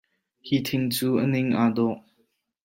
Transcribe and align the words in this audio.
Hi 0.51 0.57
thing 0.69 0.87
cu 0.95 1.07
a 1.23 1.25
ning 1.31 1.49
aa 1.61 1.69
dawh. 1.75 1.97